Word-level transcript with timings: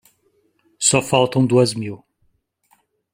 Só 0.79 0.99
faltam 0.99 1.45
duas 1.45 1.75
mil. 1.75 2.03